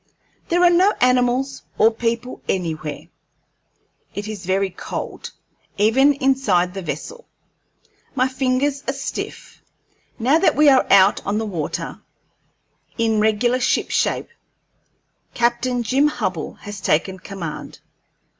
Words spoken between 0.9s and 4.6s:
animals or people anywhere. It is